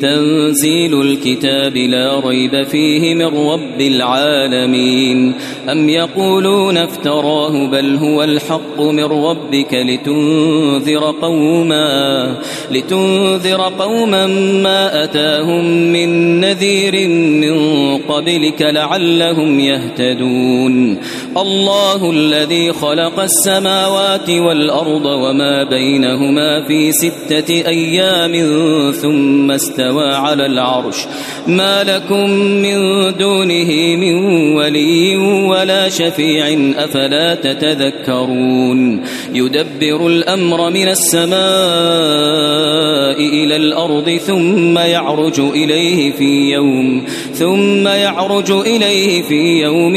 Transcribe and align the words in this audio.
تنزيل 0.00 1.00
الكتاب 1.00 1.76
لا 1.76 2.20
ريب 2.20 2.62
فيه 2.62 3.14
من 3.14 3.26
رب 3.26 3.80
العالمين. 3.80 5.34
أم 5.72 5.88
يقولون 5.88 6.76
افتراه 6.76 7.66
بل 7.66 7.96
هو 7.96 8.24
الحق 8.24 8.80
من 8.80 9.04
ربك 9.04 9.74
لتنذر 9.74 11.14
قوما 11.22 12.36
لتنذر 12.70 13.60
قوما 13.78 14.26
ما 14.62 15.04
أتاهم 15.04 15.92
من 15.92 16.40
نذير 16.40 17.08
من 17.08 17.56
قبلك 17.98 18.62
لعلهم 18.62 19.60
يهتدون. 19.60 20.98
الله 21.38 22.10
الذي 22.10 22.72
خلق 22.72 23.20
السماوات 23.20 24.30
والأرض 24.30 25.04
وما 25.04 25.64
بينهما 25.64 26.66
في 26.68 26.92
ستة 26.92 27.68
أيام 27.68 28.32
ثم 28.92 29.50
استوى 29.50 30.14
على 30.14 30.46
العرش. 30.46 30.96
ما 31.46 31.84
لكم 31.84 32.30
من 32.30 32.76
دونه 33.18 33.96
من 33.96 34.14
ولي 34.56 35.16
ولا 35.46 35.88
شفيع 35.88 36.72
أفلا 36.84 37.34
تتذكرون؟ 37.34 39.02
يدبر 39.34 40.06
الأمر 40.06 40.70
من 40.70 40.88
السماء 40.88 41.36
إلى 43.20 43.56
الأرض 43.56 44.10
ثم 44.10 44.78
يعرج 44.78 45.40
إليه 45.40 46.12
في 46.12 46.52
يوم. 46.52 47.04
ثم 47.38 47.88
يعرج 47.88 48.50
إليه 48.50 49.22
في 49.22 49.62
يوم 49.62 49.96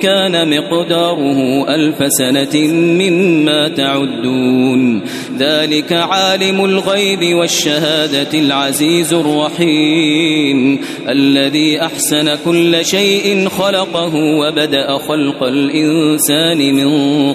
كان 0.00 0.50
مقداره 0.50 1.64
ألف 1.74 1.96
سنة 2.08 2.72
مما 2.72 3.68
تعدون. 3.68 5.02
ذلك 5.38 5.92
عالم 5.92 6.64
الغيب 6.64 7.34
والشهادة 7.34 8.38
العزيز 8.38 9.12
الرحيم. 9.12 10.78
الذي 11.08 11.80
أحسن 11.80 12.34
كل 12.44 12.84
شيء 12.84 13.48
خلقه 13.48 14.14
وبدأ 14.14 14.98
خلق 14.98 15.42
الإنسان 15.42 16.74
من 16.74 16.88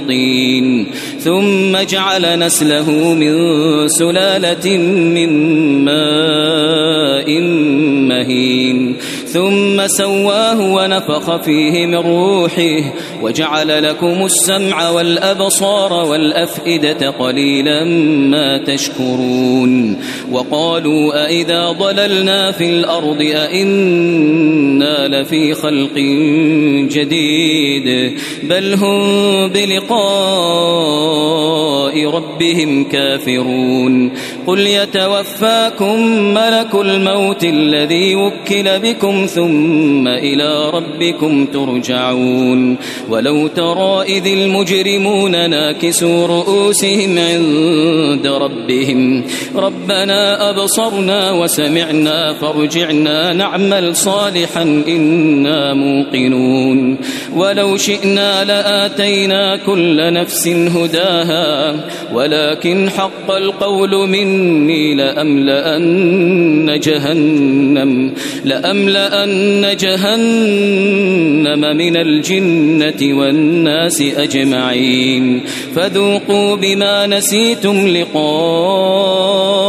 طين. 0.08 0.88
ثم 1.20 1.78
جعل 1.90 2.40
نسله 2.40 3.14
من 3.14 3.34
سلالة 3.88 4.78
من 4.78 5.30
ماء 5.86 7.42
مهين. 8.10 8.96
ثم 9.34 9.88
سواه 9.88 10.60
ونفخ 10.62 11.42
فيه 11.42 11.86
من 11.86 11.96
روحه 11.96 12.94
وجعل 13.22 13.84
لكم 13.84 14.26
السمع 14.26 14.90
والأبصار 14.90 15.94
والأفئدة 15.94 17.10
قليلا 17.10 17.84
ما 18.30 18.58
تشكرون 18.58 20.02
وقالوا 20.32 21.26
أئذا 21.26 21.72
ضللنا 21.72 22.52
في 22.52 22.66
الأرض 22.66 23.22
أئنا 23.22 25.08
لفي 25.08 25.54
خلق 25.54 25.98
جديد 26.92 28.18
بل 28.44 28.74
هم 28.74 29.48
بلقاء 29.50 31.30
ربهم 32.06 32.84
كافرون 32.84 34.12
قل 34.48 34.60
يتوفاكم 34.60 36.00
ملك 36.34 36.76
الموت 36.76 37.44
الذي 37.44 38.16
وكل 38.16 38.80
بكم 38.80 39.26
ثم 39.26 40.08
إلى 40.08 40.70
ربكم 40.70 41.46
ترجعون 41.46 42.78
ولو 43.10 43.48
ترى 43.48 44.04
إذ 44.08 44.28
المجرمون 44.28 45.50
ناكسوا 45.50 46.28
رؤوسهم 46.28 47.18
عند 47.18 48.28
ربهم. 48.28 49.24
ربنا 49.56 50.50
أبصرنا 50.50 51.32
وسمعنا 51.32 52.34
فارجعنا 52.34 53.34
نعمل 53.34 53.96
صالحا 53.96 54.62
إنا 54.88 55.74
موقنون. 55.74 56.98
ولو 57.36 57.78
شئنا 57.78 58.44
لآتينا 58.44 59.58
كل 59.66 60.14
نفس 60.14 60.48
هداها 60.48 61.76
ولكن 62.14 62.90
حق 62.90 63.32
القول 63.32 64.10
مني 64.10 64.96
لأملأن 64.96 66.80
جهنم 66.80 68.14
لأملأن 68.46 69.76
جهنم 69.80 71.62
من 71.78 71.98
الجنة 71.98 72.99
والناس 73.04 74.02
أجمعين. 74.02 75.42
فذوقوا 75.76 76.56
بما 76.56 77.08
نسيتم 77.08 77.88
لقاء 77.88 79.69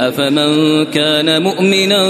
أفمن 0.00 0.84
كان 0.84 1.42
مؤمنا 1.42 2.02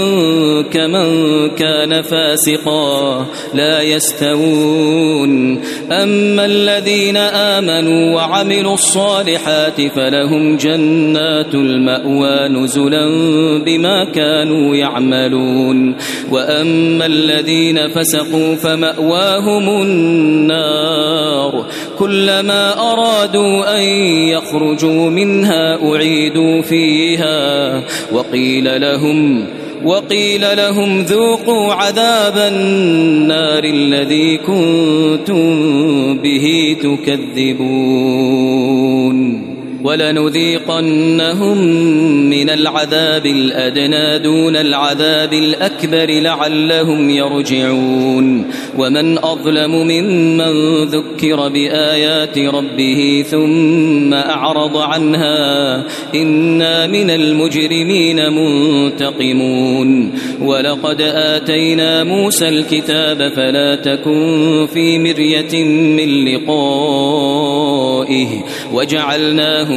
كمن 0.71 1.07
كان 1.49 2.01
فاسقا 2.01 3.25
لا 3.53 3.81
يستوون. 3.81 5.61
أما 5.91 6.45
الذين 6.45 7.17
آمنوا 7.17 8.15
وعملوا 8.15 8.73
الصالحات 8.73 9.81
فلهم 9.81 10.57
جنات 10.57 11.55
المأوى 11.55 12.47
نزلا 12.47 13.07
بما 13.65 14.11
كانوا 14.11 14.75
يعملون. 14.75 15.95
وأما 16.31 17.05
الذين 17.05 17.87
فسقوا 17.87 18.55
فمأواهم 18.55 19.81
النار. 19.81 21.65
كلما 21.99 22.91
أرادوا 22.91 23.77
أن 23.77 23.81
يخرجوا 24.29 25.09
منها 25.09 25.93
أعيدوا 25.93 26.61
فيها. 26.61 27.76
وقيل 28.11 28.81
لهم 28.81 29.45
وقيل 29.83 30.57
لهم 30.57 31.01
ذوقوا 31.01 31.73
عذاب 31.73 32.37
النار 32.37 33.63
الذي 33.63 34.37
كنتم 34.37 36.17
به 36.17 36.77
تكذبون. 36.81 38.57
ولنذيقنهم 39.87 41.57
من 42.29 42.49
العذاب 42.49 43.25
الأدنى 43.25 44.19
دون 44.19 44.55
العذاب 44.55 45.33
الأكبر 45.33 46.21
لعلهم 46.21 47.09
يرجعون. 47.09 48.45
ومن 48.77 49.17
أظلم 49.17 49.71
ممن 49.71 50.83
ذكر 50.83 51.47
بآيات 51.47 52.37
ربه 52.37 53.25
ثم 53.31 54.13
أعرض 54.13 54.77
عنها 54.77 55.83
إنا 56.15 56.87
من 56.87 57.09
المجرمين 57.09 58.33
منتقمون. 58.33 60.11
ولقد 60.41 61.01
آتينا 61.01 62.03
موسى 62.03 62.49
الكتاب 62.49 63.31
فلا 63.35 63.75
تكن 63.75 64.67
في 64.73 64.99
مرية 64.99 65.63
من 65.63 66.25
لقائه 66.25 68.27
وجعلناه 68.73 69.76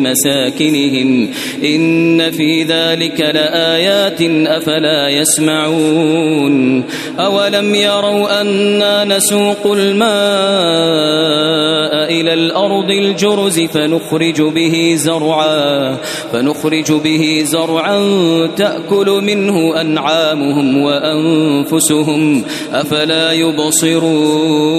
مساكنهم 0.00 1.28
إن 1.64 2.30
في 2.30 2.62
ذلك 2.64 3.20
لآيات 3.20 4.22
أفلا 4.46 5.08
يسمعون 5.08 6.84
أولم 7.18 7.74
يروا 7.74 8.40
أنا 8.40 9.04
نسوق 9.04 9.66
الماء 9.66 10.10
إلى 12.10 12.34
الأرض 12.34 12.90
الجرز 12.90 13.60
فنخرج 13.60 14.42
به 14.42 14.92
زرعا 14.96 15.96
فنخرج 16.32 16.92
به 16.92 17.42
زرعا 17.44 18.00
تأكل 18.56 19.06
منه 19.06 19.80
أنعامهم 19.80 20.82
وأنفسهم 20.82 22.44
أفلا 22.72 23.32
يبصرون 23.32 24.70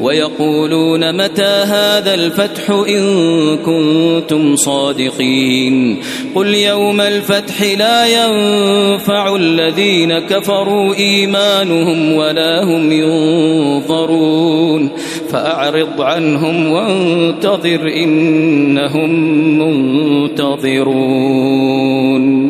ويقولون 0.00 1.24
متى 1.24 1.42
هذا 1.42 2.14
الفتح 2.14 2.70
إن 2.70 3.56
كنتم 4.08 4.56
صادقين. 4.56 5.96
قل 6.34 6.54
يوم 6.54 7.00
الفتح 7.00 7.62
لا 7.62 8.06
ينفع 8.06 9.36
الذين 9.36 10.18
كفروا 10.18 10.94
إيمانهم 10.94 12.12
ولا 12.12 12.64
هم 12.64 12.92
ينظرون. 12.92 14.90
فأعرض 15.28 16.00
عنهم 16.00 16.72
وانتظر 16.72 17.92
إنهم 17.96 19.10
منتظرون. 19.58 22.47